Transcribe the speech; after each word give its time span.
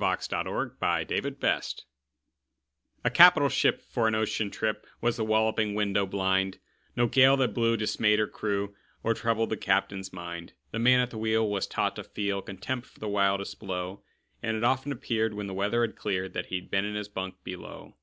V. 0.00 0.06
W 0.30 0.70
X. 0.80 0.80
Y 0.80 1.06
Z 1.08 1.14
A 1.16 1.20
Nautical 1.20 1.38
Ballad 1.40 1.82
A 3.02 3.10
CAPITAL 3.10 3.48
ship 3.48 3.80
for 3.82 4.06
an 4.06 4.14
ocean 4.14 4.48
trip 4.48 4.86
Was 5.00 5.16
The 5.16 5.24
Walloping 5.24 5.74
Window 5.74 6.06
blind 6.06 6.60
No 6.94 7.08
gale 7.08 7.36
that 7.38 7.52
blew 7.52 7.76
dismayed 7.76 8.20
her 8.20 8.28
crew 8.28 8.76
Or 9.02 9.12
troubled 9.12 9.50
the 9.50 9.56
captain's 9.56 10.12
mind. 10.12 10.52
The 10.70 10.78
man 10.78 11.00
at 11.00 11.10
the 11.10 11.18
wheel 11.18 11.50
was 11.50 11.66
taught 11.66 11.96
to 11.96 12.04
feel 12.04 12.40
Contempt 12.42 12.86
for 12.86 13.00
the 13.00 13.08
wildest 13.08 13.58
blow, 13.58 14.04
And 14.40 14.56
it 14.56 14.62
often 14.62 14.92
appeared, 14.92 15.34
when 15.34 15.48
the 15.48 15.52
weather 15.54 15.80
had 15.80 15.96
cleared, 15.96 16.32
That 16.32 16.46
he'd 16.46 16.70
been 16.70 16.84
in 16.84 16.94
his 16.94 17.08
bunk 17.08 17.42
below. 17.42 17.96